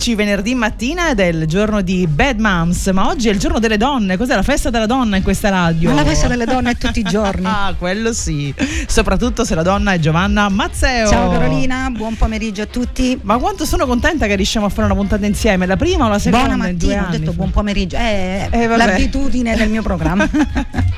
[0.00, 3.76] amici, venerdì mattina è il giorno di Bad Moms, ma oggi è il giorno delle
[3.76, 4.16] donne.
[4.16, 5.90] Cos'è la festa della donna in questa radio?
[5.90, 7.44] Ma la festa delle donne è tutti i giorni.
[7.44, 8.54] ah, quello sì.
[8.86, 11.06] Soprattutto se la donna è Giovanna Mazzeo.
[11.06, 13.18] Ciao Carolina, buon pomeriggio a tutti.
[13.22, 16.18] Ma quanto sono contenta che riusciamo a fare una puntata insieme, la prima o la
[16.18, 16.46] seconda?
[16.46, 17.96] Buona mattina, ho detto buon pomeriggio.
[17.96, 18.86] È Eh, vabbè.
[18.86, 20.26] l'abitudine del mio programma.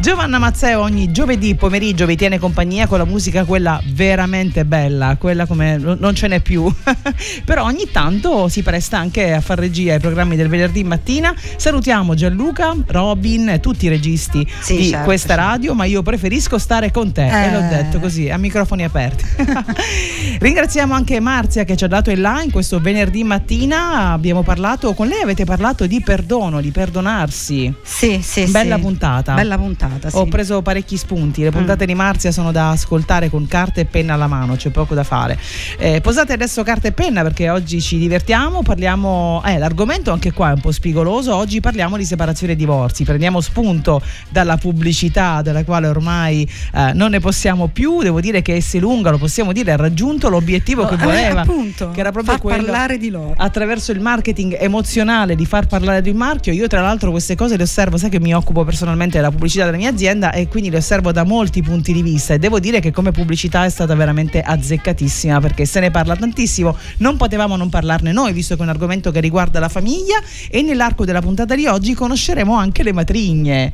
[0.00, 5.46] Giovanna Mazzeo ogni giovedì pomeriggio vi tiene compagnia con la musica quella veramente bella, quella
[5.46, 6.70] come non ce n'è più.
[7.44, 11.34] Però ogni tanto si presta anche a far regia ai programmi del venerdì mattina.
[11.56, 15.42] Salutiamo Gianluca, Robin e tutti i registi Sì, di certo, questa certo.
[15.50, 17.68] radio, ma io preferisco stare con te e l'ho Eh.
[17.68, 19.24] detto così a microfoni aperti.
[20.38, 24.12] Ringraziamo anche Marzia che ci ha dato il là in questo venerdì mattina.
[24.12, 27.72] Abbiamo parlato con lei, avete parlato di perdono, di perdonarsi.
[27.82, 28.80] sì, sì, Bella sì.
[28.82, 29.34] puntata.
[29.42, 30.16] Bella puntata, sì.
[30.16, 34.14] Ho preso parecchi spunti, le puntate di Marzia sono da ascoltare con carta e penna
[34.14, 35.38] alla mano, c'è poco da fare.
[35.78, 40.50] Eh, posate adesso carta e penna perché oggi ci divertiamo, parliamo, eh, l'argomento anche qua
[40.50, 45.64] è un po' spigoloso, oggi parliamo di separazione e divorzi, prendiamo spunto dalla pubblicità della
[45.64, 49.72] quale ormai eh, non ne possiamo più, devo dire che S lunga, lo possiamo dire,
[49.72, 53.34] ha raggiunto l'obiettivo che Eh, voleva, appunto, che era proprio far quello parlare di loro.
[53.36, 56.52] attraverso il marketing emozionale di far parlare di un marchio.
[56.52, 59.76] Io, tra l'altro, queste cose le osservo, sai che mi occupo personalmente della pubblicità della
[59.76, 62.34] mia azienda e quindi le osservo da molti punti di vista.
[62.34, 66.76] E devo dire che come pubblicità è stata veramente azzeccatissima perché se ne parla tantissimo.
[66.98, 70.20] Non potevamo non parlarne noi, visto che è un argomento che riguarda la famiglia.
[70.50, 73.72] E nell'arco della puntata di oggi conosceremo anche le matrigne.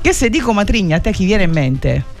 [0.00, 2.16] Che se dico matrigna, a te chi viene in mente?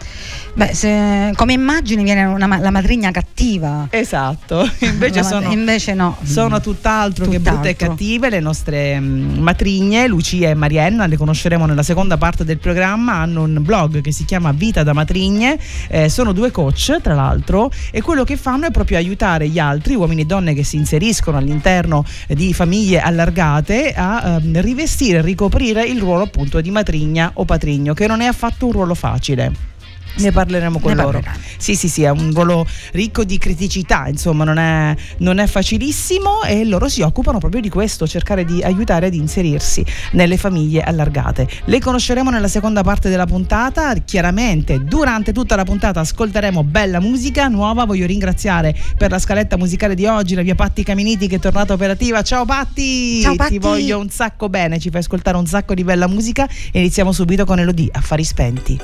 [0.58, 3.86] Beh, se- come immagini viene una la matrigna cattiva.
[3.90, 5.52] Esatto, invece sono.
[5.52, 6.16] invece no.
[6.24, 7.52] Sono tutt'altro che Tutt'altro.
[7.60, 12.44] brutte e cattive le nostre mm, matrigne, Lucia e Marienna, le conosceremo nella seconda parte
[12.44, 15.56] del programma, hanno un blog che si chiama Vita da Matrigne,
[15.90, 19.94] eh, sono due coach tra l'altro e quello che fanno è proprio aiutare gli altri,
[19.94, 25.84] uomini e donne che si inseriscono all'interno eh, di famiglie allargate a ehm, rivestire ricoprire
[25.84, 29.76] il ruolo appunto di matrigna o patrigno, che non è affatto un ruolo facile.
[30.18, 31.12] Ne parleremo con Ne loro.
[31.20, 31.42] parleranno.
[31.56, 36.42] Sì, sì, sì, è un ruolo ricco di criticità, insomma, non è, non è facilissimo
[36.44, 41.48] e loro si occupano proprio di questo, cercare di aiutare ad inserirsi nelle famiglie allargate.
[41.64, 47.48] Le conosceremo nella seconda parte della puntata, chiaramente durante tutta la puntata ascolteremo bella musica
[47.48, 51.38] nuova, voglio ringraziare per la scaletta musicale di oggi la mia Patti Caminiti che è
[51.40, 52.22] tornata operativa.
[52.22, 53.20] Ciao Patti!
[53.20, 53.58] Ciao, Ti Patti!
[53.58, 57.44] voglio un sacco bene, ci fai ascoltare un sacco di bella musica e iniziamo subito
[57.44, 58.80] con Elodie, Affari Spenti.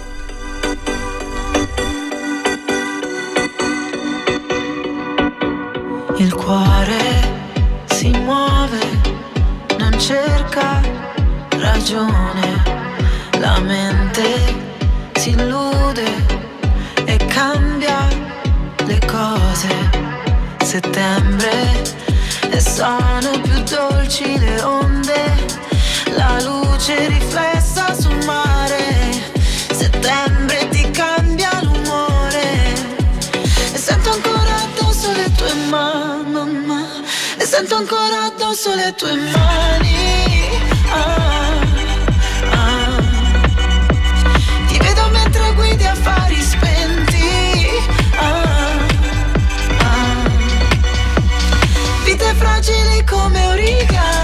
[6.16, 7.42] Il cuore
[7.86, 8.78] si muove,
[9.78, 10.80] non cerca
[11.58, 12.62] ragione,
[13.40, 14.22] la mente
[15.14, 16.06] si illude
[17.04, 18.06] e cambia
[18.86, 19.74] le cose.
[20.62, 21.82] Settembre
[22.50, 25.46] e sono più dolci le onde,
[26.16, 27.63] la luce riflessa
[37.56, 40.58] sento ancora addosso le tue mani
[40.90, 41.60] Ah,
[42.50, 43.02] ah.
[44.66, 47.68] Ti vedo mentre guidi affari spenti
[48.16, 48.86] Ah,
[49.78, 50.28] ah.
[52.04, 54.23] Vite fragili come origami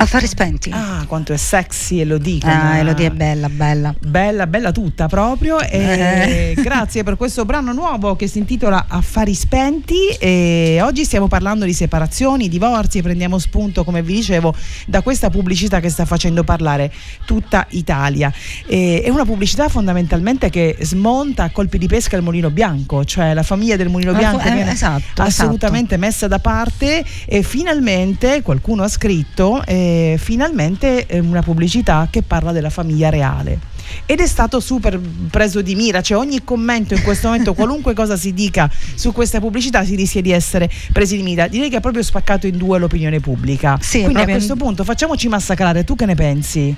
[0.00, 0.70] Affari spenti.
[0.72, 2.40] Ah, quanto è sexy Elodie.
[2.44, 3.94] Ah, come- Elodie è bella, bella.
[3.98, 5.58] Bella, bella tutta proprio.
[5.60, 10.08] E grazie per questo brano nuovo che si intitola Affari spenti.
[10.18, 12.98] E oggi stiamo parlando di separazioni, divorzi.
[12.98, 14.54] e Prendiamo spunto, come vi dicevo,
[14.86, 16.92] da questa pubblicità che sta facendo parlare
[17.24, 18.32] tutta Italia.
[18.66, 23.34] E- è una pubblicità fondamentalmente che smonta a colpi di pesca il mulino bianco, cioè
[23.34, 28.42] la famiglia del mulino Eh, bianco eh, viene esatto, assolutamente messa da parte e finalmente
[28.42, 29.86] qualcuno ha scritto eh,
[30.18, 33.76] finalmente eh, una pubblicità che parla della famiglia reale
[34.06, 34.98] ed è stato super
[35.30, 39.40] preso di mira, cioè ogni commento in questo momento, qualunque cosa si dica su questa
[39.40, 41.48] pubblicità si rischia di essere presi di mira.
[41.48, 43.78] Direi che ha proprio spaccato in due l'opinione pubblica.
[43.80, 46.76] Sì, Quindi a proprio- questo punto facciamoci massacrare, tu che ne pensi?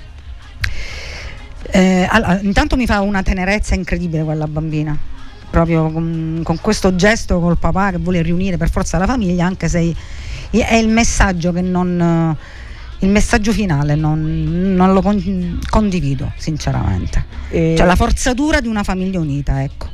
[1.73, 4.97] Eh, allora, intanto mi fa una tenerezza incredibile quella bambina.
[5.49, 9.67] Proprio con, con questo gesto col papà che vuole riunire per forza la famiglia, anche
[9.67, 9.93] se
[10.49, 12.35] è il messaggio che non.
[13.01, 17.25] Il messaggio finale non, non lo con- condivido, sinceramente.
[17.49, 19.89] Eh, Cioè la forzatura di una famiglia unita, ecco.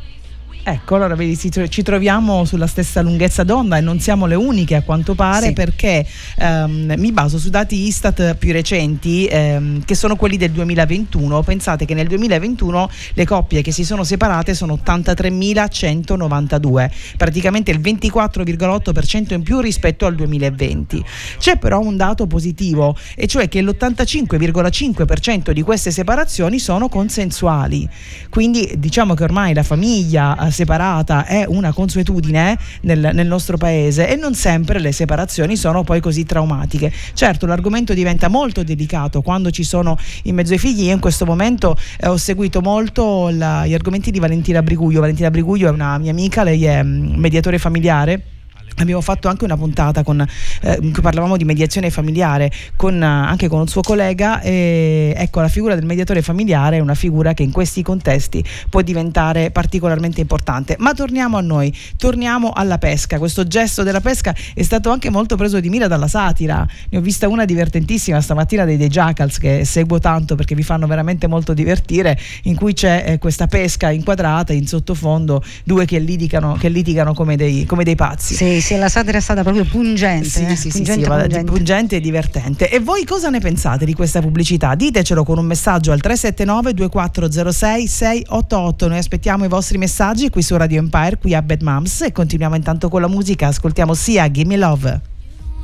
[0.69, 4.81] Ecco, allora vedi, ci troviamo sulla stessa lunghezza d'onda e non siamo le uniche a
[4.81, 5.53] quanto pare Sì.
[5.53, 6.05] perché
[6.39, 11.41] ehm, mi baso su dati Istat più recenti ehm, che sono quelli del 2021.
[11.43, 19.35] Pensate che nel 2021 le coppie che si sono separate sono 83.192, praticamente il 24,8%
[19.35, 21.01] in più rispetto al 2020.
[21.37, 27.87] C'è però un dato positivo e cioè che l'85,5% di queste separazioni sono consensuali.
[28.29, 34.09] Quindi diciamo che ormai la famiglia eh, separata è una consuetudine nel, nel nostro paese
[34.09, 36.91] e non sempre le separazioni sono poi così traumatiche.
[37.13, 40.85] Certo, l'argomento diventa molto delicato quando ci sono in mezzo ai figli.
[40.85, 44.99] Io in questo momento eh, ho seguito molto la- gli argomenti di Valentina Briguglio.
[44.99, 48.36] Valentina Briguglio è una mia amica, lei è mm, mediatore familiare.
[48.79, 53.05] Abbiamo fatto anche una puntata con, eh, in cui parlavamo di mediazione familiare con, eh,
[53.05, 57.33] anche con un suo collega e ecco la figura del mediatore familiare è una figura
[57.33, 60.75] che in questi contesti può diventare particolarmente importante.
[60.77, 63.17] Ma torniamo a noi, torniamo alla pesca.
[63.17, 66.63] Questo gesto della pesca è stato anche molto preso di mira dalla satira.
[66.89, 70.85] Ne ho vista una divertentissima stamattina dei The Jackals che seguo tanto perché vi fanno
[70.85, 76.53] veramente molto divertire, in cui c'è eh, questa pesca inquadrata in sottofondo, due che litigano,
[76.59, 78.35] che litigano come, dei, come dei pazzi.
[78.35, 80.27] Sì, sì, la satira è stata proprio pungente.
[80.27, 81.43] Sì, eh, sì, sì, pungente, sì, pungente.
[81.43, 82.69] pungente e divertente.
[82.69, 84.75] E voi cosa ne pensate di questa pubblicità?
[84.75, 88.87] Ditecelo con un messaggio al 379 2406 688.
[88.89, 92.55] Noi aspettiamo i vostri messaggi qui su Radio Empire, qui a Bad Moms e continuiamo
[92.55, 93.47] intanto con la musica.
[93.47, 95.01] Ascoltiamo Sia, Gimme Love.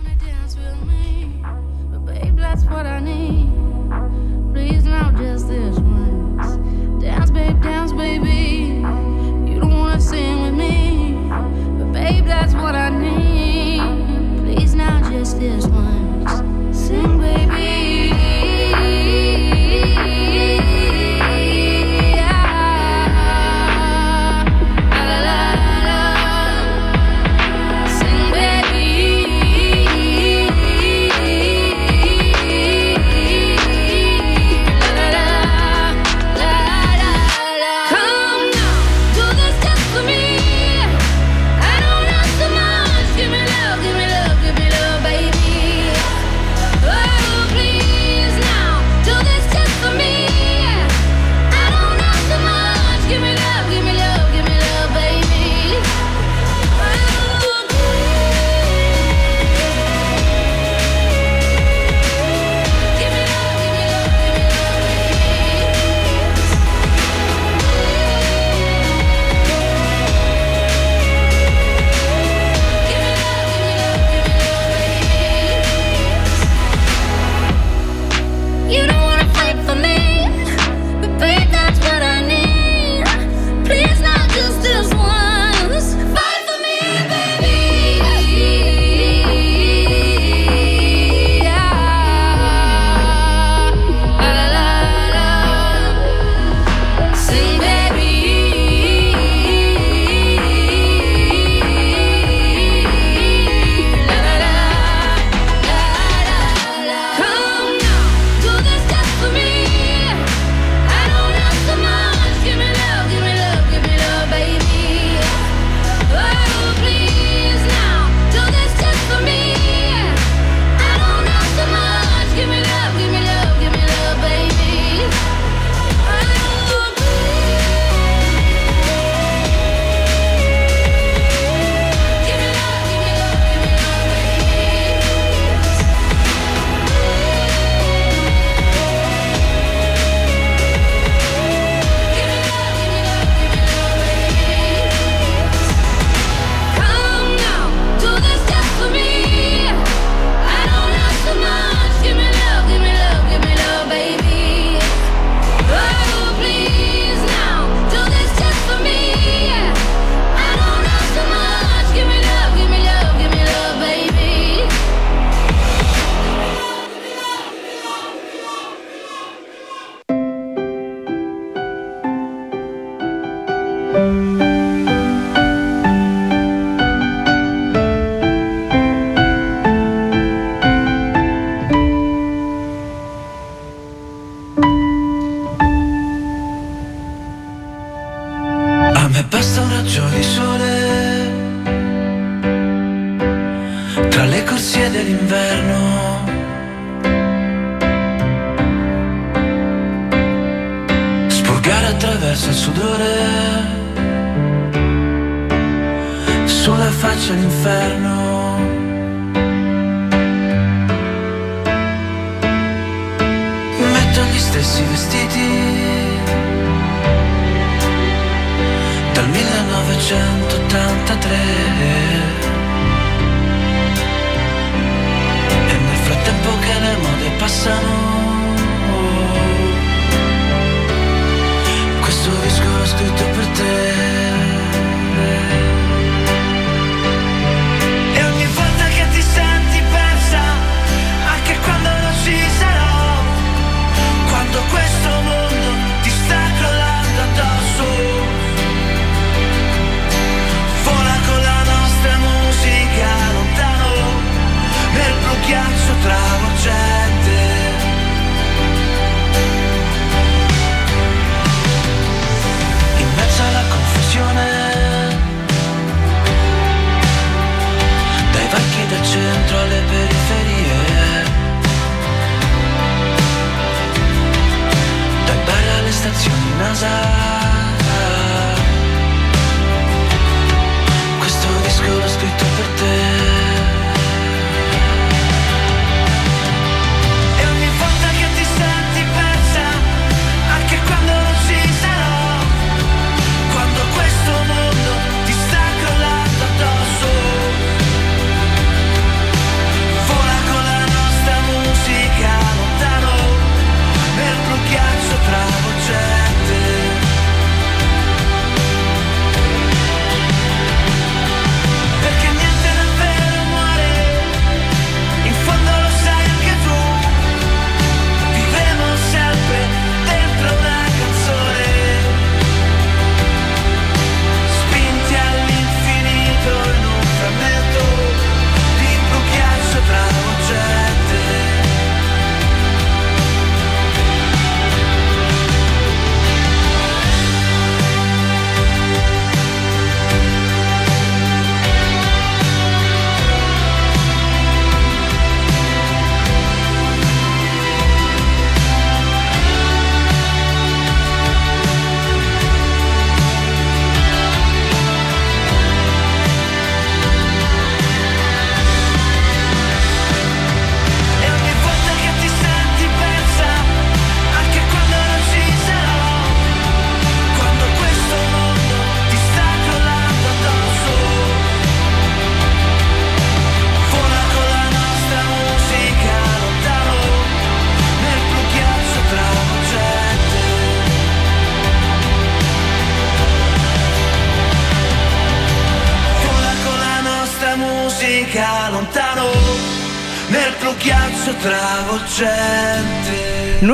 [0.04, 0.88] wanna dance with
[10.54, 11.12] me,
[11.78, 12.73] but babe, that's what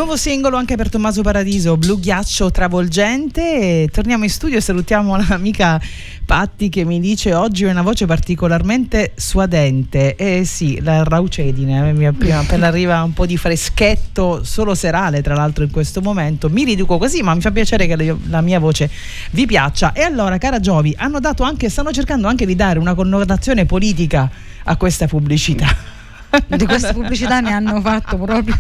[0.10, 3.88] Nuovo singolo anche per Tommaso Paradiso, Blu Ghiaccio Travolgente.
[3.92, 5.80] Torniamo in studio e salutiamo l'amica
[6.26, 10.16] Patti che mi dice oggi ho una voce particolarmente suadente.
[10.16, 15.64] Eh sì, la raucedine, mi appena, arriva un po' di freschetto, solo serale tra l'altro
[15.64, 16.50] in questo momento.
[16.50, 18.90] Mi riduco così, ma mi fa piacere che la mia voce
[19.30, 19.94] vi piaccia.
[19.94, 24.28] E allora, cara Giovi, hanno dato anche, stanno cercando anche di dare una connotazione politica
[24.64, 25.99] a questa pubblicità.
[26.48, 28.58] Di queste pubblicità ne hanno fatto proprio.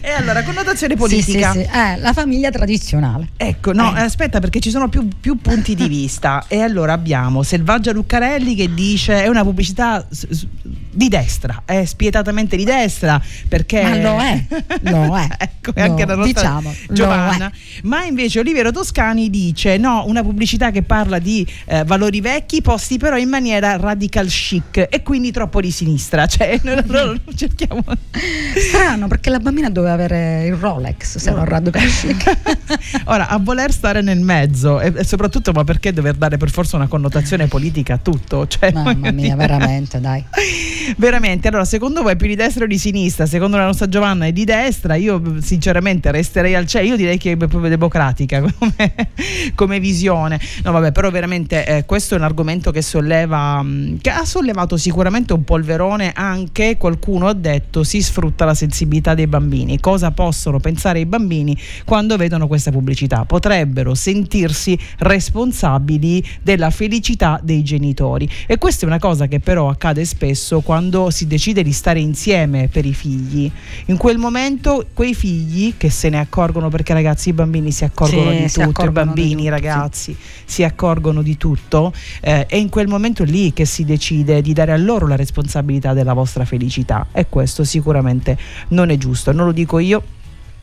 [0.00, 1.52] E allora, connotazione Sì, politica.
[1.52, 1.68] sì, sì.
[1.72, 3.28] Eh, la famiglia tradizionale.
[3.36, 4.00] Ecco, no, Eh.
[4.00, 6.44] aspetta perché ci sono più, più punti di vista.
[6.48, 10.06] E allora abbiamo Selvaggia Luccarelli che dice è una pubblicità
[10.90, 13.82] di destra, è spietatamente di destra perché...
[13.82, 14.44] Ma lo è,
[14.90, 15.28] lo è.
[15.38, 17.52] ecco, Lo- anche la nostra diciamo, Giovanna.
[17.84, 22.98] Ma invece Olivero Toscani dice no, una pubblicità che parla di eh, valori vecchi posti
[22.98, 26.26] però in maniera radical chic e quindi troppo di sinistra.
[26.38, 27.84] Cioè, noi allora cerchiamo...
[28.56, 32.36] Strano, perché la bambina doveva avere il Rolex, se non Radical Chic.
[33.04, 36.76] Ora, a voler stare nel mezzo e, e soprattutto, ma perché dover dare per forza
[36.76, 38.46] una connotazione politica a tutto?
[38.46, 40.24] Cioè, Mamma mia, veramente, dai.
[40.96, 43.26] Veramente, allora secondo voi è più di destra o di sinistra?
[43.26, 47.32] Secondo la nostra Giovanna è di destra, io sinceramente resterei al cielo, io direi che
[47.32, 48.94] è proprio democratica come,
[49.54, 50.40] come visione.
[50.62, 53.64] No vabbè, però veramente eh, questo è un argomento che solleva,
[54.00, 59.26] che ha sollevato sicuramente un polverone anche, qualcuno ha detto, si sfrutta la sensibilità dei
[59.26, 59.78] bambini.
[59.78, 63.26] Cosa possono pensare i bambini quando vedono questa pubblicità?
[63.26, 70.06] Potrebbero sentirsi responsabili della felicità dei genitori e questa è una cosa che però accade
[70.06, 73.50] spesso quando si decide di stare insieme per i figli.
[73.86, 78.30] In quel momento quei figli che se ne accorgono, perché ragazzi i bambini si accorgono
[78.30, 82.88] Sì, di tutto, i bambini, i ragazzi si accorgono di tutto, eh, è in quel
[82.88, 86.76] momento lì che si decide di dare a loro la responsabilità della vostra felicità
[87.12, 88.36] e questo sicuramente
[88.68, 90.02] non è giusto, non lo dico io.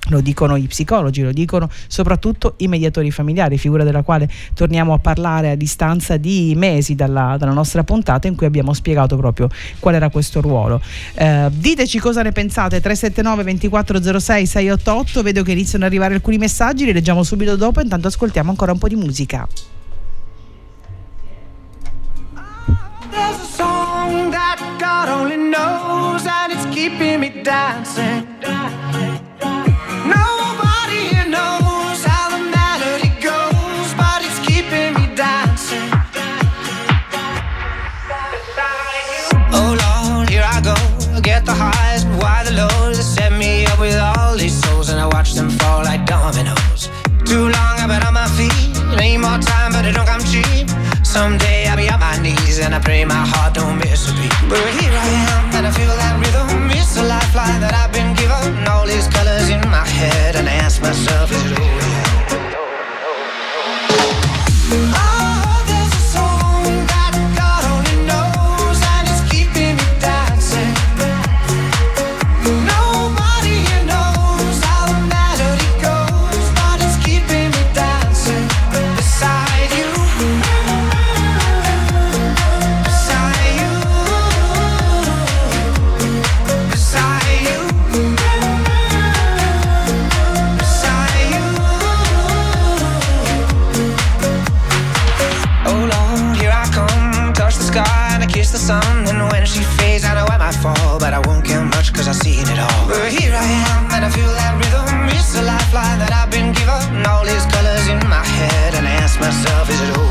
[0.10, 5.00] Lo dicono i psicologi, lo dicono soprattutto i mediatori familiari, figura della quale torniamo a
[5.00, 9.50] parlare a distanza di mesi dalla, dalla nostra puntata in cui abbiamo spiegato proprio
[9.80, 10.80] qual era questo ruolo.
[11.16, 16.86] Eh, diteci cosa ne pensate, 379 2406 688, vedo che iniziano ad arrivare alcuni messaggi,
[16.86, 19.48] li leggiamo subito dopo, intanto ascoltiamo ancora un po' di musica.
[23.12, 28.28] There's a song that God only knows, and it's keeping me dancing.
[28.42, 29.15] Nobody
[51.16, 54.36] Someday I'll be on my knees, and I pray my heart don't miss a beat.
[54.50, 56.70] But here I am, and I feel that rhythm.
[56.72, 58.68] It's a lifeline that I've been given.
[58.68, 62.25] All these colors in my head, and I ask myself, is it over
[101.86, 102.88] much cause I've seen it all.
[102.88, 105.10] But here I am, and I feel that rhythm.
[105.18, 107.06] It's a lifeline that I've been given.
[107.06, 110.05] All these colors in my head, and I ask myself, is it over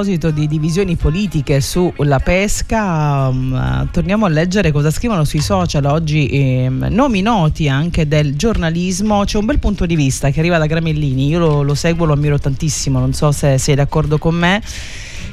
[0.00, 6.26] proposito di divisioni politiche sulla pesca, um, torniamo a leggere cosa scrivono sui social oggi
[6.26, 9.24] ehm, nomi noti anche del giornalismo.
[9.24, 12.14] C'è un bel punto di vista che arriva da Gramellini, io lo, lo seguo, lo
[12.14, 14.62] ammiro tantissimo, non so se sei d'accordo con me.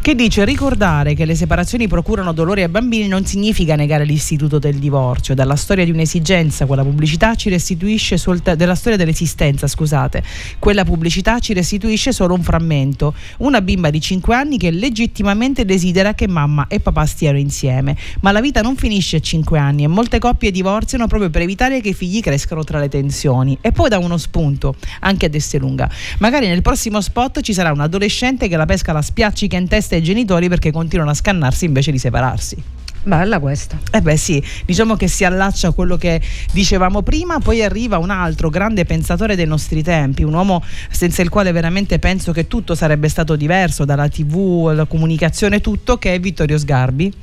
[0.08, 4.76] Che dice ricordare che le separazioni procurano dolore ai bambini non significa negare l'istituto del
[4.76, 5.36] divorzio.
[5.36, 10.24] Dalla storia di un'esigenza, quella pubblicità ci restituisce solta- della storia dell'esistenza, scusate,
[10.60, 13.14] quella pubblicità ci restituisce solo un frammento.
[13.40, 17.98] Una bimba di 5 anni che legittimamente desidera che mamma e papà stiano insieme.
[18.22, 21.82] Ma la vita non finisce a 5 anni e molte coppie divorziano proprio per evitare
[21.82, 23.58] che i figli crescano tra le tensioni.
[23.60, 25.92] E poi da uno spunto, anche a Esselunga.
[26.20, 29.96] Magari nel prossimo spot ci sarà un adolescente che la pesca la spiaccica in testa
[29.98, 32.64] ai genitori perché continuano a scannarsi invece di separarsi.
[33.08, 33.80] Bella questa.
[33.90, 36.20] Eh beh sì, diciamo che si allaccia a quello che
[36.52, 41.30] dicevamo prima, poi arriva un altro grande pensatore dei nostri tempi, un uomo senza il
[41.30, 46.20] quale veramente penso che tutto sarebbe stato diverso, dalla tv alla comunicazione, tutto, che è
[46.20, 47.14] Vittorio Sgarbi,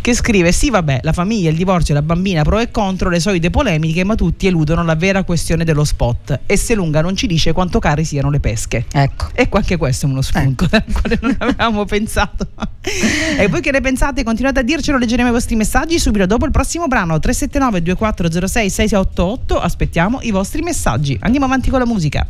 [0.00, 3.50] che scrive sì vabbè, la famiglia, il divorzio, la bambina, pro e contro, le solite
[3.50, 7.52] polemiche, ma tutti eludono la vera questione dello spot e se lunga non ci dice
[7.52, 8.86] quanto cari siano le pesche.
[8.90, 9.26] Ecco.
[9.34, 12.48] E qua anche questo è uno spunto al quale non avevamo pensato.
[13.38, 14.22] e voi che ne pensate?
[14.22, 18.70] Continuate a dircelo, leggeremo aspettiamo i vostri messaggi subito dopo il prossimo brano 379 2406
[18.70, 19.60] 688.
[19.60, 21.16] Aspettiamo i vostri messaggi.
[21.20, 22.26] Andiamo avanti con la musica.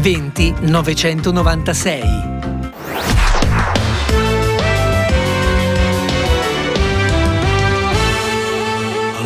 [0.00, 2.28] 20 996.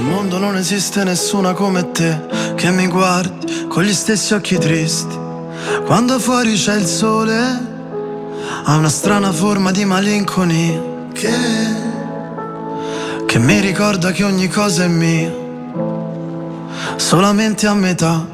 [0.05, 5.17] mondo non esiste nessuna come te che mi guardi con gli stessi occhi tristi.
[5.85, 7.37] Quando fuori c'è il sole,
[8.65, 11.33] ha una strana forma di malinconia che,
[13.27, 15.33] che mi ricorda che ogni cosa è mia,
[16.97, 18.34] solamente a metà.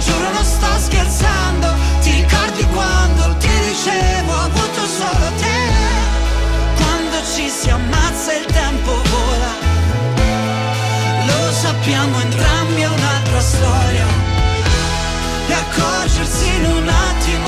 [0.00, 5.60] Giuro non sto scherzando, ti ricordi quando ti dicevo ho avuto solo te?
[6.76, 9.52] Quando ci si ammazza il tempo vola,
[11.26, 14.06] lo sappiamo entrambi è un'altra storia.
[15.48, 17.47] E accorgersi in un attimo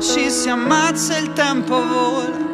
[0.00, 2.46] Ci si ammazza il tempo vola.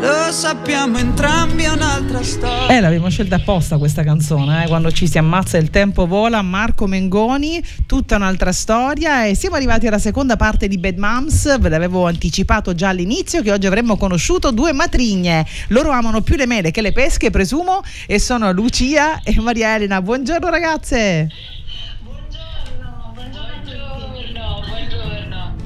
[0.00, 2.76] Lo sappiamo entrambi è un'altra storia.
[2.76, 6.86] Eh, l'abbiamo scelta apposta questa canzone, eh, quando ci si ammazza il tempo vola, Marco
[6.86, 12.06] Mengoni, tutta un'altra storia e siamo arrivati alla seconda parte di Bad Moms, ve l'avevo
[12.06, 16.82] anticipato già all'inizio che oggi avremmo conosciuto due matrigne, loro amano più le mele che
[16.82, 21.53] le pesche presumo e sono Lucia e Maria Elena, buongiorno ragazze!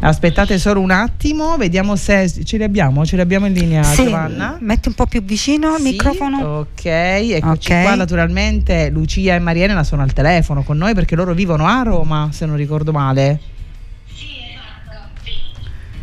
[0.00, 4.04] Aspettate solo un attimo, vediamo se ce li abbiamo, ce li abbiamo in linea Sì,
[4.04, 4.56] Giovanna.
[4.60, 6.58] metti un po' più vicino il Sì, microfono.
[6.60, 7.82] Ok, eccoci Ok.
[7.82, 7.94] qua.
[7.96, 12.46] Naturalmente Lucia e Marielena sono al telefono con noi perché loro vivono a Roma, se
[12.46, 13.40] non ricordo male.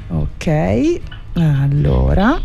[0.08, 1.00] Ok,
[1.36, 2.40] allora.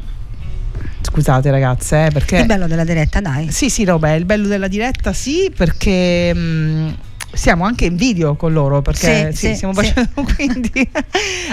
[1.03, 2.37] Scusate ragazze, eh, perché...
[2.39, 3.51] Il bello della diretta, dai.
[3.51, 6.95] Sì, sì, no, beh, il bello della diretta sì, perché mh,
[7.33, 10.89] siamo anche in video con loro, perché Sì, sì, sì, stiamo facendo quindi.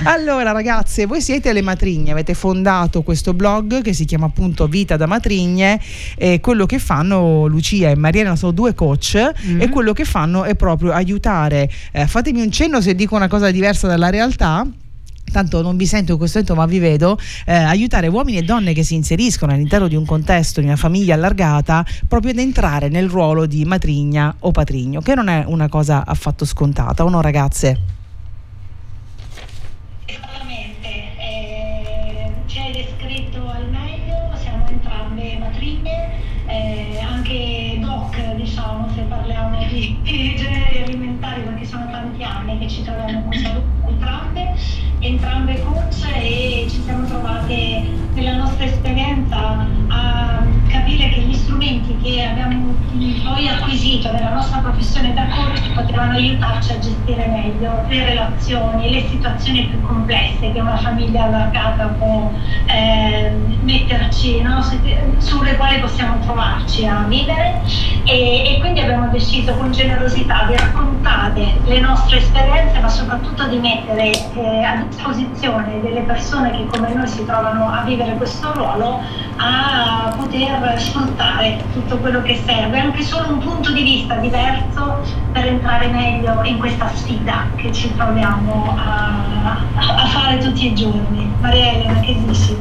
[0.04, 4.98] allora, ragazze, voi siete le matrigne, avete fondato questo blog che si chiama appunto Vita
[4.98, 5.80] da Matrigne
[6.18, 9.16] e quello che fanno Lucia e Mariana sono due coach
[9.48, 9.62] Mm.
[9.62, 11.70] e quello che fanno è proprio aiutare.
[11.92, 14.66] eh, fatemi un cenno se dico una cosa diversa dalla realtà
[15.32, 18.74] tanto non vi sento in questo momento ma vi vedo, eh, aiutare uomini e donne
[18.74, 23.10] che si inseriscono all'interno di un contesto, di una famiglia allargata, proprio ad entrare nel
[23.10, 27.97] ruolo di matrigna o patrigno, che non è una cosa affatto scontata, o no ragazze?
[53.38, 59.08] Poi acquisito nella nostra professione da coach potevano aiutarci a gestire meglio le relazioni, le
[59.08, 62.32] situazioni più complesse che una famiglia allargata può
[62.66, 64.62] eh, metterci, no?
[64.64, 64.80] su-
[65.18, 67.62] sulle quali possiamo trovarci a vivere
[68.06, 73.58] e, e quindi abbiamo deciso con generosità di raccontare le nostre esperienze ma soprattutto di
[73.58, 79.02] mettere eh, a disposizione delle persone che come noi si trovano a vivere questo ruolo
[79.38, 85.46] a poter sfruttare tutto quello che serve, anche solo un punto di vista diverso per
[85.46, 91.30] entrare meglio in questa sfida che ci troviamo a, a fare tutti i giorni.
[91.42, 92.56] Maria Elena, che dici?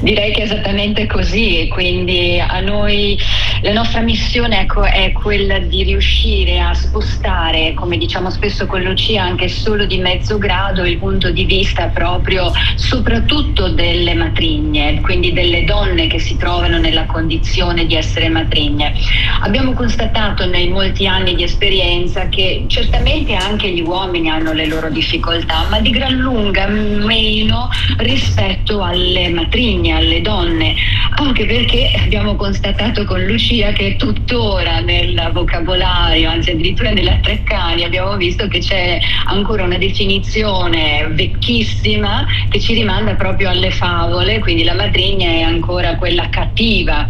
[0.00, 3.18] Direi che è esattamente così, quindi a noi
[3.62, 9.22] la nostra missione ecco, è quella di riuscire a spostare, come diciamo spesso con Lucia,
[9.24, 15.64] anche solo di mezzo grado il punto di vista proprio soprattutto delle matrigne, quindi delle
[15.64, 18.94] donne che si trovano nella condizione di essere matrigne.
[19.42, 24.88] Abbiamo constatato nei molti anni di esperienza che certamente anche gli uomini hanno le loro
[24.90, 30.74] difficoltà, ma di gran lunga meno rispetto alle matrigne, alle donne,
[31.16, 38.16] anche perché abbiamo constatato con Lucia che tuttora nel vocabolario, anzi addirittura nella Treccani, abbiamo
[38.16, 44.74] visto che c'è ancora una definizione vecchissima che ci rimanda proprio alle favole, quindi la
[44.74, 47.06] matrigna è ancora quella cattiva.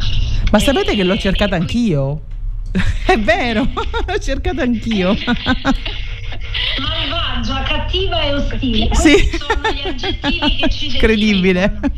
[0.50, 2.22] Ma sapete che l'ho cercata anch'io?
[3.06, 3.66] È vero,
[4.06, 5.16] l'ho cercata anch'io.
[6.78, 8.94] Malvagia, cattiva e ostile.
[8.94, 9.30] Sì.
[9.36, 11.80] Sono gli aggettivi che ci Incredibile.
[11.82, 11.90] E,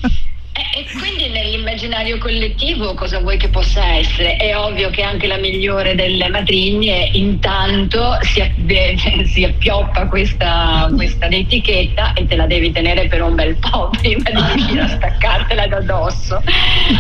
[0.72, 4.36] e quindi nell'immaginario collettivo cosa vuoi che possa essere?
[4.36, 8.42] È ovvio che anche la migliore delle matrigne intanto si,
[9.24, 14.30] si appioppa questa, questa etichetta e te la devi tenere per un bel po' prima
[14.30, 16.42] di riuscire a staccartela da dosso.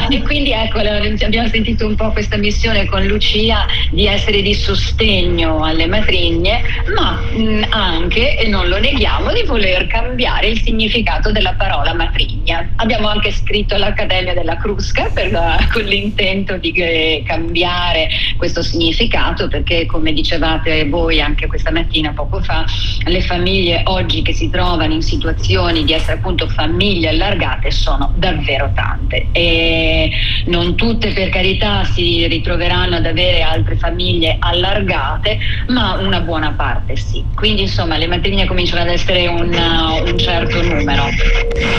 [0.08, 5.62] E quindi ecco, abbiamo sentito un po' questa missione con Lucia di essere di sostegno
[5.64, 6.62] alle matrigne,
[6.94, 7.20] ma
[7.68, 12.66] anche, e non lo neghiamo, di voler cambiare il significato della parola matrigna.
[12.76, 19.86] Abbiamo anche scritto all'Accademia della Crusca la, con l'intento di eh, cambiare questo significato perché
[19.86, 22.64] come dicevate voi anche questa mattina poco fa,
[23.04, 28.70] le famiglie oggi che si trovano in situazioni di essere appunto famiglie allargate sono davvero
[28.74, 30.10] tante e
[30.46, 36.96] non tutte per carità si ritroveranno ad avere altre famiglie allargate, ma una buona parte
[36.96, 37.24] sì.
[37.34, 41.06] Quindi insomma le matrigne cominciano ad essere un, un certo numero.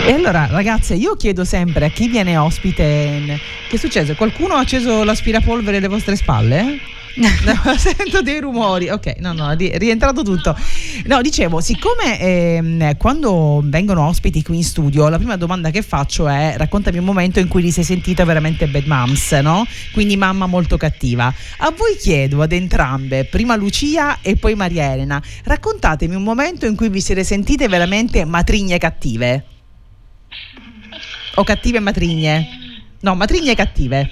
[0.06, 4.16] E allora ragazze, io chiedo sempre a chi viene ospite, che succede?
[4.16, 6.80] Qualcuno ha acceso l'aspirapolvere alle vostre spalle?
[7.44, 8.90] No, sento dei rumori.
[8.90, 10.56] Ok, no, no, è rientrato tutto.
[11.06, 16.28] No, dicevo, siccome ehm, quando vengono ospiti qui in studio, la prima domanda che faccio
[16.28, 19.66] è raccontami un momento in cui ti sei sentita veramente bad moms, no?
[19.92, 21.34] Quindi mamma molto cattiva.
[21.58, 26.76] A voi chiedo ad entrambe, prima Lucia e poi Maria Elena, raccontatemi un momento in
[26.76, 29.46] cui vi siete sentite veramente matrigne cattive.
[31.36, 32.48] O cattive matrigne?
[33.02, 34.10] No, matrigne cattive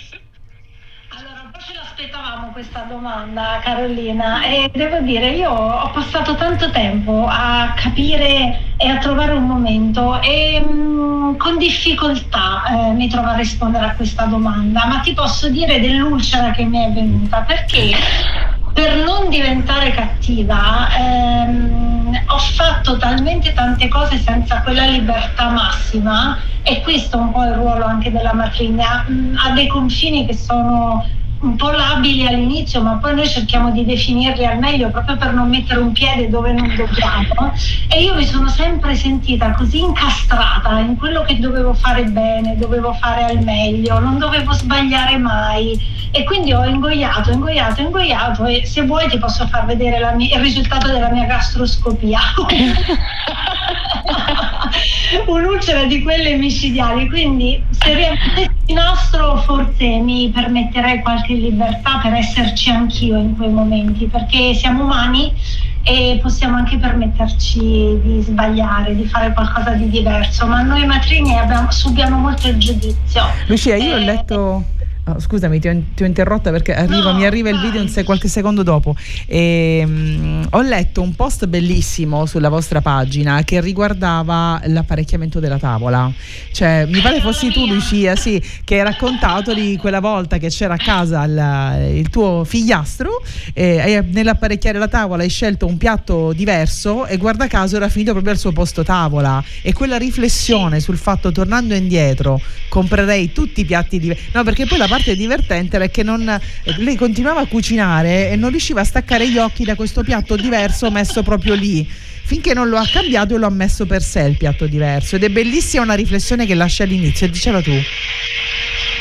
[2.60, 8.98] questa domanda Carolina e devo dire io ho passato tanto tempo a capire e a
[8.98, 14.26] trovare un momento e mh, mm, con difficoltà eh, mi trovo a rispondere a questa
[14.26, 17.92] domanda ma ti posso dire dell'ulcera che mi è venuta perché
[18.74, 26.82] per non diventare cattiva ehm, ho fatto talmente tante cose senza quella libertà massima e
[26.82, 31.08] questo è un po' il ruolo anche della matrigna, mh, ha dei confini che sono
[31.42, 35.50] un po' labili all'inizio, ma poi noi cerchiamo di definirli al meglio proprio per non
[35.50, 37.54] mettere un piede dove non dobbiamo.
[37.88, 42.94] E io mi sono sempre sentita così incastrata in quello che dovevo fare bene, dovevo
[42.94, 45.98] fare al meglio, non dovevo sbagliare mai.
[46.12, 50.42] E quindi ho ingoiato, ingoiato, ingoiato e se vuoi ti posso far vedere mia, il
[50.42, 52.20] risultato della mia gastroscopia.
[55.28, 62.70] Un'ulcera di quelle micidiali, quindi se riavessi nastro forse mi permetterei qualche libertà per esserci
[62.70, 65.34] anch'io in quei momenti, perché siamo umani
[65.84, 71.72] e possiamo anche permetterci di sbagliare, di fare qualcosa di diverso, ma noi matrini abbiamo,
[71.72, 73.24] subiamo molto il giudizio.
[73.48, 74.64] Lucia, io ho letto
[75.10, 78.04] Oh, scusami, ti ho, ti ho, interrotta perché arriva, no, mi arriva il video se,
[78.04, 78.96] qualche secondo dopo.
[79.26, 86.12] E, um, ho letto un post bellissimo sulla vostra pagina che riguardava l'apparecchiamento della tavola.
[86.52, 90.76] Cioè, mi pare fossi tu, Lucia, sì, che hai raccontato di quella volta che c'era
[90.76, 93.22] a casa il, il tuo figliastro
[93.54, 98.34] e nell'apparecchiare la tavola hai scelto un piatto diverso e guarda caso era finito proprio
[98.34, 99.44] al suo posto tavola.
[99.62, 104.30] E quella riflessione sul fatto, tornando indietro, comprerei tutti i piatti diversi.
[104.34, 106.40] No, perché poi la parte parte divertente era che non,
[106.78, 110.92] lei continuava a cucinare e non riusciva a staccare gli occhi da questo piatto diverso
[110.92, 111.88] messo proprio lì.
[112.30, 115.16] Finché non lo ha cambiato e lo ha messo per sé il piatto diverso.
[115.16, 117.74] Ed è bellissima una riflessione che lascia all'inizio dicela tu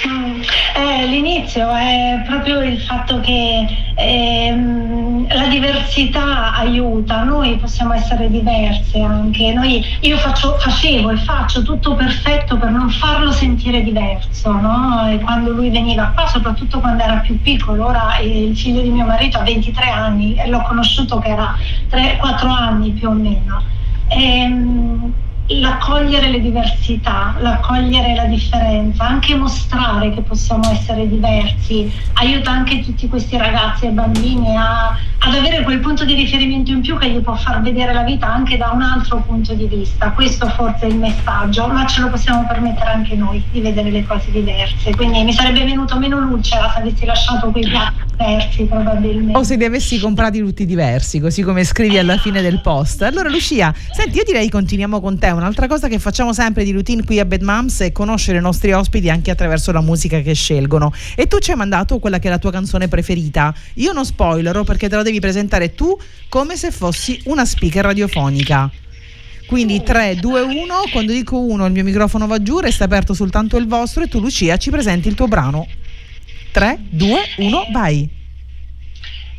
[0.01, 9.01] Eh, l'inizio è proprio il fatto che ehm, la diversità aiuta, noi possiamo essere diverse
[9.01, 15.19] anche, noi, io faccio, facevo e faccio tutto perfetto per non farlo sentire diverso, no?
[15.25, 19.39] quando lui veniva qua, soprattutto quando era più piccolo, ora il figlio di mio marito
[19.39, 21.57] ha 23 anni e l'ho conosciuto che era
[21.91, 23.63] 3-4 anni più o meno.
[24.09, 25.13] Ehm,
[25.49, 33.09] l'accogliere le diversità, l'accogliere la differenza, anche mostrare che possiamo essere diversi, aiuta anche tutti
[33.09, 37.21] questi ragazzi e bambini a, ad avere quel punto di riferimento in più che gli
[37.21, 40.11] può far vedere la vita anche da un altro punto di vista.
[40.11, 44.05] Questo forse è il messaggio, ma ce lo possiamo permettere anche noi di vedere le
[44.07, 44.95] cose diverse.
[44.95, 49.39] Quindi mi sarebbe venuto meno luce se avessi lasciato quei piatti diversi probabilmente.
[49.39, 53.03] O se li avessi comprati tutti diversi, così come scrivi alla fine del post.
[53.03, 57.05] Allora Lucia, senti, io direi continuiamo con te un'altra cosa che facciamo sempre di routine
[57.05, 60.93] qui a Bad Moms è conoscere i nostri ospiti anche attraverso la musica che scelgono.
[61.15, 63.55] E tu ci hai mandato quella che è la tua canzone preferita.
[63.75, 65.97] Io non spoilerò perché te la devi presentare tu
[66.29, 68.71] come se fossi una speaker radiofonica.
[69.47, 73.57] Quindi 3, 2, 1, quando dico 1 il mio microfono va giù, resta aperto soltanto
[73.57, 75.67] il vostro e tu Lucia ci presenti il tuo brano.
[76.53, 78.17] 3, 2, 1, vai.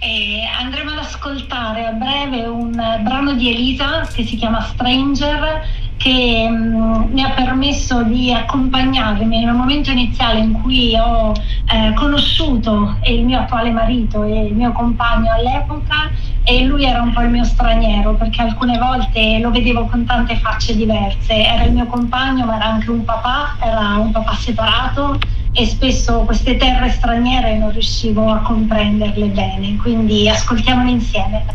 [0.02, 5.62] E andremo ad ascoltare a breve un brano di Elisa che si chiama Stranger
[6.00, 11.34] che mm, mi ha permesso di accompagnarmi nel momento iniziale in cui ho
[11.70, 16.10] eh, conosciuto il mio attuale marito e il mio compagno all'epoca
[16.44, 20.38] e lui era un po' il mio straniero perché alcune volte lo vedevo con tante
[20.38, 25.20] facce diverse, era il mio compagno ma era anche un papà, era un papà separato
[25.54, 31.46] e spesso queste terre straniere non riuscivo a comprenderle bene, quindi ascoltiamole insieme.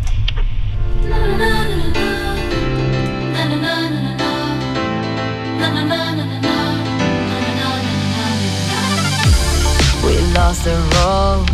[10.02, 11.48] We lost the road,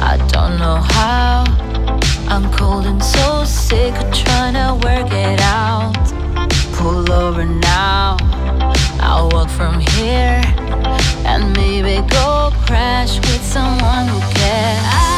[0.00, 1.44] I don't know how.
[2.30, 5.96] I'm cold and so sick of trying to work it out.
[6.76, 8.16] Pull over now,
[9.00, 10.40] I'll walk from here
[11.38, 14.84] and maybe go crash with someone who cares.
[14.86, 15.17] I've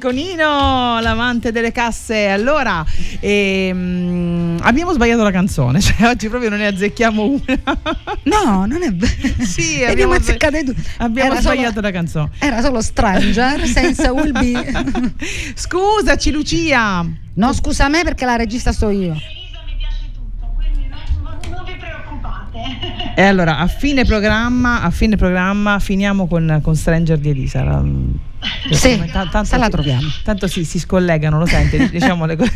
[0.00, 2.28] amico Nino, l'amante delle casse.
[2.28, 2.82] Allora,
[3.20, 7.78] ehm, abbiamo sbagliato la canzone, cioè oggi proprio non ne azzecchiamo una.
[8.22, 9.08] No, non è vero.
[9.44, 10.74] Sì, abbiamo, azzeccato due.
[10.98, 12.30] abbiamo Era sbagliato solo- la canzone.
[12.38, 15.12] Era solo Stranger senza Will Be.
[15.54, 17.06] Scusaci Lucia.
[17.34, 19.12] No, scusa me perché la regista sto io.
[19.12, 23.12] Elisa mi piace tutto, quindi non, non vi preoccupate.
[23.16, 27.62] E allora, a fine programma, a fine programma finiamo con, con Stranger di Elisa.
[28.70, 30.08] Sì, ta- tanto se la troviamo.
[30.24, 32.52] Tanto si, si scollegano, lo senti, diciamo le cose.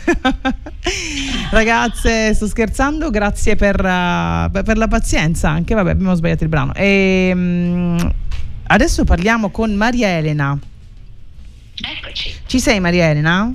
[1.51, 6.49] Ragazze, sto scherzando, grazie per, uh, per- per la pazienza anche, vabbè, abbiamo sbagliato il
[6.49, 6.75] brano.
[6.75, 7.97] E,
[8.67, 10.57] adesso parliamo con Maria Elena.
[11.77, 12.35] Eccoci.
[12.47, 13.53] Ci sei Maria Elena?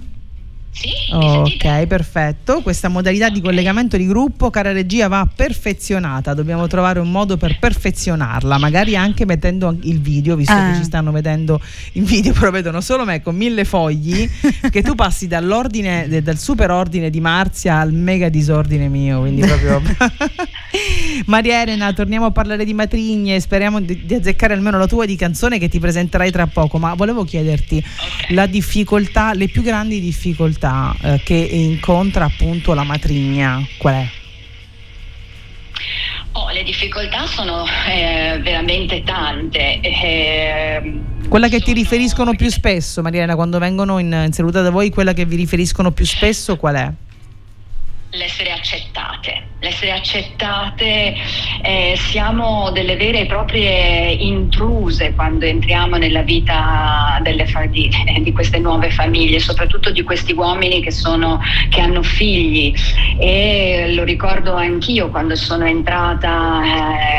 [0.72, 0.90] Sì?
[1.12, 2.62] Ok, perfetto.
[2.62, 6.34] Questa modalità di collegamento di gruppo, cara regia, va perfezionata.
[6.34, 10.72] Dobbiamo trovare un modo per perfezionarla, magari anche mettendo il video, visto Ah.
[10.72, 11.60] che ci stanno vedendo
[11.94, 14.30] in video, però vedono solo me con mille fogli,
[14.70, 19.20] che tu passi dall'ordine, dal super ordine di Marzia al mega disordine mio.
[19.22, 19.82] Quindi proprio.
[21.26, 23.40] Maria Elena, torniamo a parlare di matrigne.
[23.40, 26.78] Speriamo di, di azzeccare almeno la tua di canzone che ti presenterai tra poco.
[26.78, 27.84] Ma volevo chiederti
[28.30, 30.59] la difficoltà, le più grandi difficoltà
[31.02, 34.08] eh, che incontra appunto la matrigna, qual è?
[36.34, 39.80] Oh, le difficoltà sono eh, veramente tante.
[39.82, 44.90] Eh, quella che ti riferiscono più spesso, Mariana, quando vengono in, in seduta da voi,
[44.90, 46.92] quella che vi riferiscono più spesso qual è?
[48.12, 49.48] L'essere accettate.
[49.60, 51.14] L'essere accettate,
[51.62, 57.90] eh, siamo delle vere e proprie intruse quando entriamo nella vita fa- di,
[58.22, 61.40] di, queste nuove famiglie, soprattutto di questi uomini che, sono,
[61.70, 62.74] che, hanno figli.
[63.20, 66.62] E lo ricordo anch'io quando sono entrata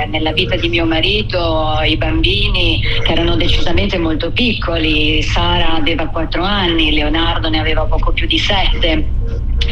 [0.03, 6.07] eh, nella vita di mio marito, i bambini che erano decisamente molto piccoli, Sara aveva
[6.07, 9.20] 4 anni, Leonardo ne aveva poco più di 7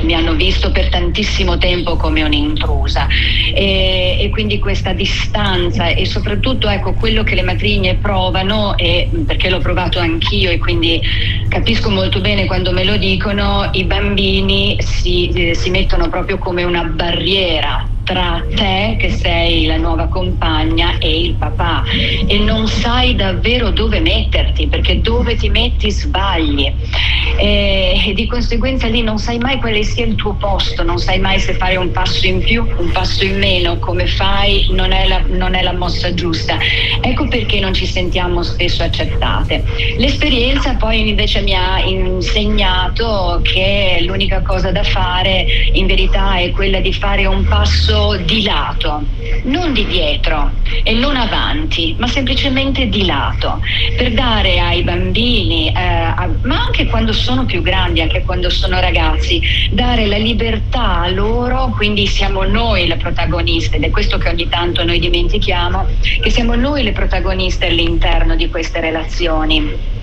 [0.03, 3.07] mi hanno visto per tantissimo tempo come un'intrusa.
[3.55, 9.51] E, e, quindi questa distanza e soprattutto ecco quello che le matrigne provano e perché
[9.51, 11.01] l'ho provato anch'io e quindi
[11.49, 16.63] capisco molto bene quando me lo dicono i bambini si, eh, si mettono proprio come
[16.63, 21.85] una barriera tra te che sei la nuova compagna e il papà
[22.27, 26.73] e non sai davvero dove metterti perché dove ti metti sbagli
[27.37, 31.19] e, e di conseguenza lì non sai mai quale sia il tuo posto, non sai
[31.21, 35.07] mai se fare un passo in più, un passo in meno, come fai non è
[35.07, 36.57] la, non è la mossa giusta.
[37.03, 39.63] Ecco perché non ci sentiamo spesso accettate.
[39.99, 46.81] L'esperienza poi invece mi ha insegnato che l'unica cosa da fare in verità è quella
[46.81, 49.03] di fare un passo di lato,
[49.45, 50.53] non di dietro
[50.85, 53.61] e non avanti, ma semplicemente di lato,
[53.97, 58.81] per dare ai bambini, eh, a, ma anche quando sono più grandi, anche quando sono
[58.81, 59.41] ragazzi,
[59.71, 64.49] dare la libertà a loro, quindi siamo noi le protagoniste, ed è questo che ogni
[64.49, 65.87] tanto noi dimentichiamo,
[66.23, 69.97] che siamo noi le protagoniste all'interno di queste relazioni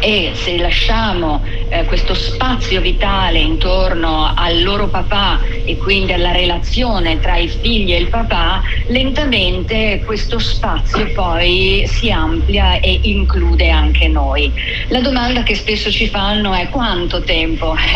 [0.00, 7.20] e se lasciamo eh, questo spazio vitale intorno al loro papà e quindi alla relazione
[7.20, 14.08] tra i figli e il papà, lentamente questo spazio poi si amplia e include anche
[14.08, 14.50] noi.
[14.88, 17.76] La domanda che spesso ci fanno è quanto tempo?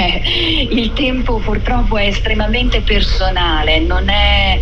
[0.71, 4.59] Il tempo purtroppo è estremamente personale, non, è,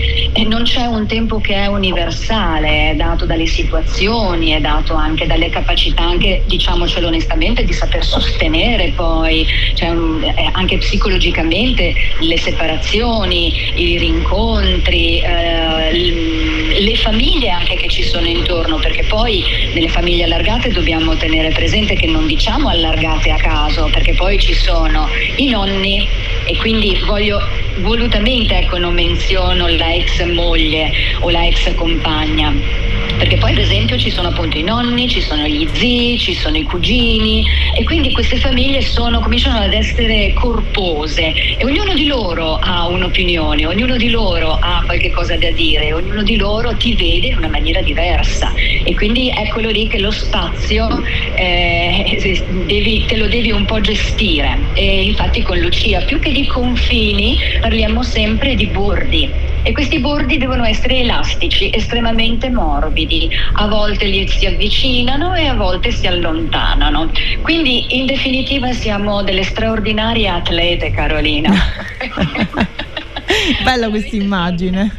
[0.47, 5.51] non c'è un tempo che è universale, è dato dalle situazioni, è dato anche dalle
[5.51, 13.99] capacità, anche diciamocelo onestamente, di saper sostenere poi, cioè, eh, anche psicologicamente le separazioni, i
[13.99, 15.93] rincontri, eh,
[16.79, 21.95] le famiglie anche che ci sono intorno, perché poi nelle famiglie allargate dobbiamo tenere presente
[21.95, 26.07] che non diciamo allargate a caso, perché poi ci sono i nonni
[26.45, 27.41] e quindi voglio
[27.79, 32.92] volutamente ecco non menziono la ex moglie o la ex compagna
[33.23, 36.57] perché poi ad esempio ci sono appunto i nonni, ci sono gli zii, ci sono
[36.57, 37.47] i cugini
[37.79, 43.65] e quindi queste famiglie sono, cominciano ad essere corpose e ognuno di loro ha un'opinione,
[43.65, 47.47] ognuno di loro ha qualche cosa da dire, ognuno di loro ti vede in una
[47.47, 48.53] maniera diversa.
[48.83, 50.89] E quindi eccolo lì che lo spazio
[51.37, 54.59] eh, devi, te lo devi un po' gestire.
[54.75, 60.39] E infatti con Lucia più che di confini parliamo sempre di bordi e questi bordi
[60.39, 67.11] devono essere elastici, estremamente morbidi, a volte li si avvicinano e a volte si allontanano.
[67.43, 71.53] Quindi in definitiva siamo delle straordinarie atlete Carolina.
[73.63, 74.99] Bella questa immagine.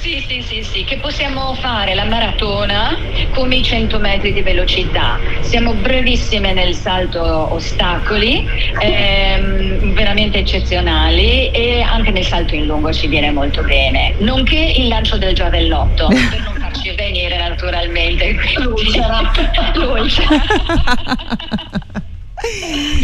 [0.00, 2.98] Sì, sì, sì, sì, che possiamo fare la maratona
[3.30, 5.18] come i 100 metri di velocità.
[5.40, 8.46] Siamo brevissime nel salto ostacoli,
[8.80, 14.88] ehm, veramente eccezionali e anche nel salto in lungo ci viene molto bene, nonché il
[14.88, 19.32] lancio del giavellotto, per non farci venire naturalmente l'ulcera.
[19.74, 20.28] l'ulcera.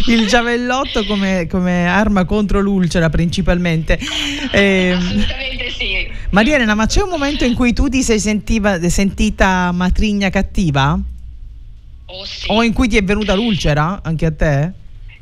[0.06, 3.98] il giavellotto come, come, arma contro l'ulcera principalmente.
[4.50, 6.10] Eh, Assolutamente sì.
[6.30, 10.98] Maria Elena, ma c'è un momento in cui tu ti sei sentiva, sentita matrigna cattiva?
[12.06, 12.46] Oh, sì.
[12.50, 14.72] O in cui ti è venuta l'ulcera anche a te?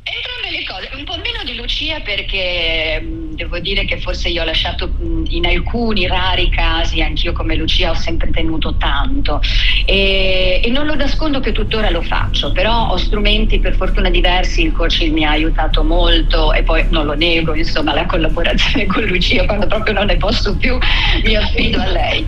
[0.09, 0.88] Entrambe le cose,
[1.31, 3.03] meno di Lucia perché
[3.39, 4.91] devo dire che forse io ho lasciato
[5.29, 9.41] in alcuni rari casi, anch'io come Lucia ho sempre tenuto tanto
[9.85, 14.63] e, e, non lo nascondo che tuttora lo faccio, però ho strumenti per fortuna diversi,
[14.63, 19.05] il coaching mi ha aiutato molto e poi non lo nego, insomma la collaborazione con
[19.05, 20.79] Lucia quando proprio non ne posso più
[21.23, 22.25] mi affido a lei.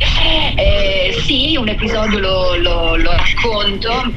[0.57, 4.13] Eh, sì, un episodio lo, lo, lo racconto,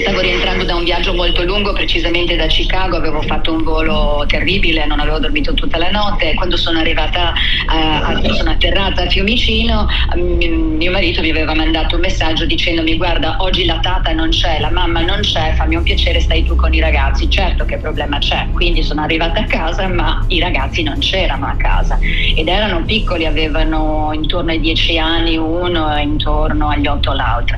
[0.00, 4.86] stavo rientrando da un viaggio molto lungo, precisamente da Chicago, avevo fatto un volo terribile
[4.86, 6.34] non avevo dormito tutta la notte.
[6.34, 7.32] Quando sono arrivata,
[7.66, 13.36] a, sono atterrata a Fiumicino, mm, mio marito mi aveva mandato un messaggio dicendomi guarda
[13.40, 16.72] oggi la tata non c'è, la mamma non c'è, fammi un piacere, stai tu con
[16.72, 17.28] i ragazzi.
[17.28, 21.56] Certo che problema c'è, quindi sono arrivata a casa ma i ragazzi non c'erano a
[21.56, 21.98] casa
[22.34, 27.56] ed erano piccoli, avevano intorno ai dieci anni uno e intorno agli otto l'altro.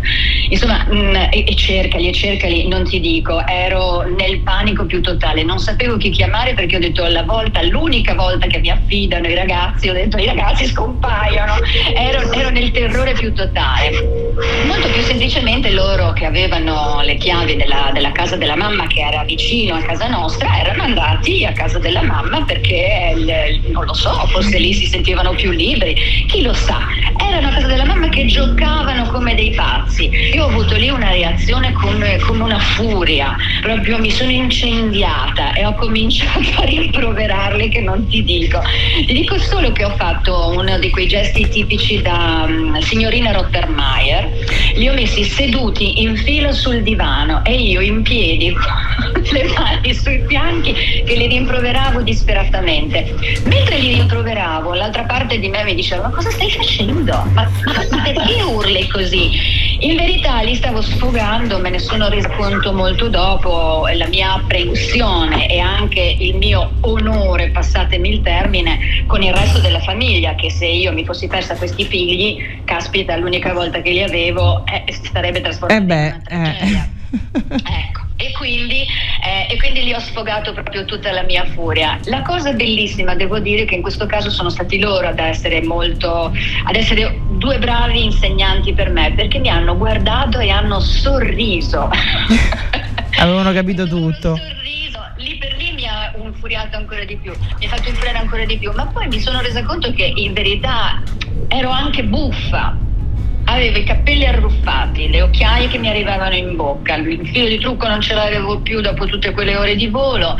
[0.48, 5.00] Insomma, mh, mm, e, e cercali e cercali, non ti dico, ero nel panico più
[5.00, 9.26] totale, non sapevo chi chiamare perché ho detto la volta, l'unica volta che mi affidano
[9.26, 11.54] i ragazzi, ho detto i ragazzi scompaiono,
[11.94, 13.90] ero, ero nel terrore più totale.
[14.66, 19.24] Molto più semplicemente loro che avevano le chiavi della, della casa della mamma che era
[19.24, 23.14] vicino a casa nostra erano andati a casa della mamma perché
[23.68, 25.94] non lo so, forse lì si sentivano più liberi,
[26.26, 26.80] chi lo sa.
[27.18, 30.10] Erano a casa della mamma che giocavano come dei pazzi.
[30.34, 35.64] Io ho avuto lì una reazione come, come una furia, proprio mi sono incendiata e
[35.64, 38.60] ho cominciato a rimproverarli che non ti dico.
[39.06, 44.28] Ti dico solo che ho fatto uno di quei gesti tipici da um, signorina Rottermeier.
[44.74, 48.52] Li ho messi seduti in fila sul divano e io in piedi
[49.12, 53.14] con le mani sui fianchi che li rimproveravo disperatamente.
[53.44, 57.12] Mentre li rimproveravo, l'altra parte di me mi diceva: Ma cosa stai facendo?
[57.32, 59.30] Ma, ma perché urli così?
[59.82, 65.48] In verità li stavo sfogando, me ne sono resa conto molto dopo, la mia apprensione
[65.48, 70.66] e anche il mio onore, passatemi il termine, con il resto della famiglia, che se
[70.66, 75.80] io mi fossi persa questi figli, caspita, l'unica volta che li avevo, eh, sarebbe trasformata
[75.80, 76.88] eh beh, in una tragedia.
[77.10, 77.56] Eh.
[77.88, 78.86] ecco e quindi,
[79.24, 81.98] eh, e quindi lì ho sfogato proprio tutta la mia furia.
[82.04, 86.30] La cosa bellissima, devo dire, che in questo caso sono stati loro ad essere molto,
[86.64, 91.88] ad essere due bravi insegnanti per me, perché mi hanno guardato e hanno sorriso.
[93.18, 94.36] Avevano capito tutto.
[94.36, 95.00] Sorriso.
[95.16, 98.58] Lì per lì mi ha infuriato ancora di più, mi ha fatto infuriare ancora di
[98.58, 101.02] più, ma poi mi sono resa conto che in verità
[101.48, 102.76] ero anche buffa
[103.54, 107.88] avevo i capelli arruffati, le occhiaie che mi arrivavano in bocca, il filo di trucco
[107.88, 110.36] non ce l'avevo più dopo tutte quelle ore di volo,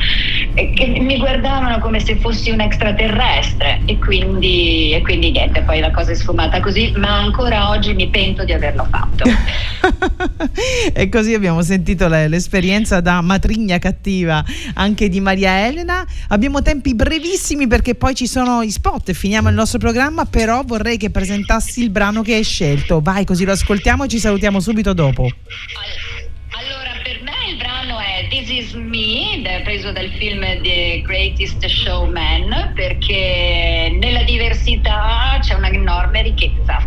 [0.55, 5.81] e che mi guardavano come se fossi un extraterrestre e quindi, e quindi niente, poi
[5.81, 9.25] la cosa è sfumata così, ma ancora oggi mi pento di averlo fatto.
[10.93, 14.45] e così abbiamo sentito le, l'esperienza da matrigna cattiva
[14.75, 16.07] anche di Maria Elena.
[16.29, 20.63] Abbiamo tempi brevissimi perché poi ci sono i spot e finiamo il nostro programma, però
[20.65, 24.61] vorrei che presentassi il brano che hai scelto vai così lo ascoltiamo e ci salutiamo
[24.61, 25.23] subito dopo.
[25.23, 32.73] Allora, per me il brano è This Is Me, preso dal film The Greatest Showman,
[32.75, 36.83] perché nella diversità c'è un'enorme ricchezza.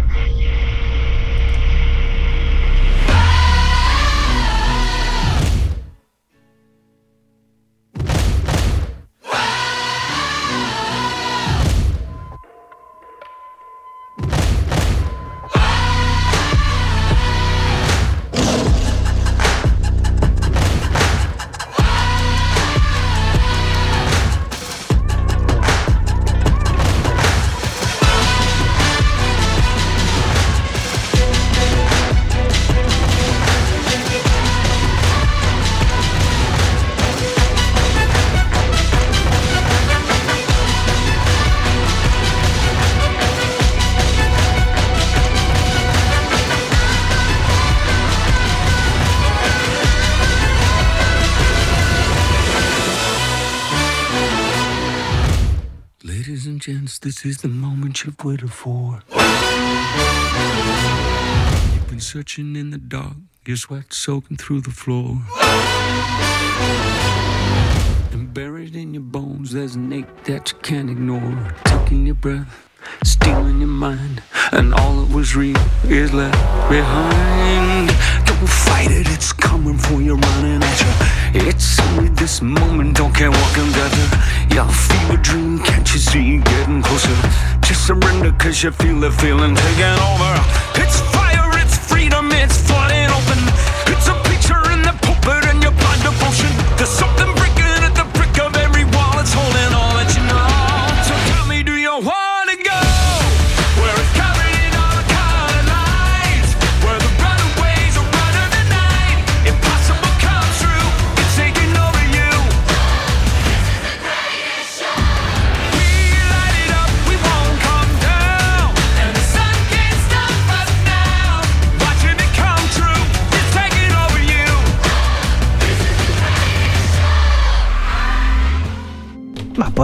[57.03, 59.01] This is the moment you've waited for.
[61.73, 65.17] You've been searching in the dark, your sweat soaking through the floor.
[68.13, 71.53] And buried in your bones, there's an ache that you can't ignore.
[71.65, 72.69] Taking your breath,
[73.03, 74.21] stealing your mind,
[74.51, 76.37] and all that was real is left
[76.69, 77.87] behind.
[78.25, 81.47] Don't fight it, it's coming for you, running at you.
[81.47, 84.07] It's only this moment, don't care what can gather.
[84.55, 87.15] Your fever dream, can't you see getting closer?
[87.61, 90.33] Just surrender, cause you feel the feeling taking over.
[90.75, 93.72] It's fire, it's freedom, it's flooding open.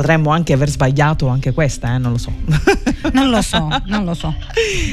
[0.10, 2.34] Potremmo anche aver sbagliato anche questa, eh, non lo so.
[3.12, 4.36] Non lo so, non lo so.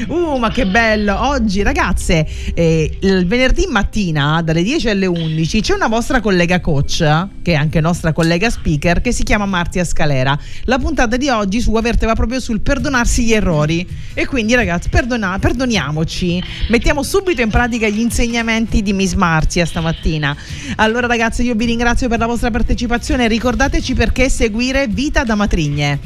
[0.07, 1.19] Uh, ma che bello!
[1.27, 7.27] Oggi, ragazze, eh, il venerdì mattina dalle 10 alle 11 c'è una vostra collega coach,
[7.41, 10.37] che è anche nostra collega speaker, che si chiama Martia Scalera.
[10.63, 13.85] La puntata di oggi sua verteva proprio sul perdonarsi gli errori.
[14.13, 16.41] E quindi, ragazzi, perdona- perdoniamoci.
[16.69, 20.35] Mettiamo subito in pratica gli insegnamenti di Miss Marzia stamattina.
[20.77, 23.27] Allora, ragazzi, io vi ringrazio per la vostra partecipazione.
[23.27, 25.99] Ricordateci perché seguire Vita da Matrigne.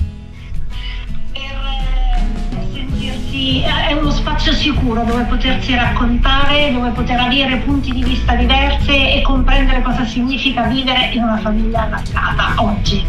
[2.71, 8.91] sentirsi- è uno spazio sicuro dove potersi raccontare, dove poter avere punti di vista diversi
[8.91, 13.03] e comprendere cosa significa vivere in una famiglia allargata oggi.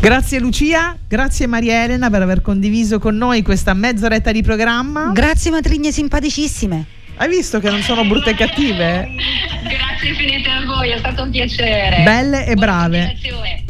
[0.00, 5.10] Grazie Lucia, grazie Maria Elena per aver condiviso con noi questa mezz'oretta di programma.
[5.12, 6.86] Grazie matrigne simpaticissime.
[7.20, 9.06] Hai visto che non sono brutte e cattive?
[9.62, 12.02] Grazie infinite a voi, è stato un piacere.
[12.02, 13.18] Belle e Buona brave.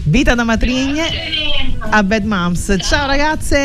[0.05, 1.09] Vita da matrigne
[1.80, 2.76] a Bad Moms.
[2.80, 3.61] Ciao ragazze!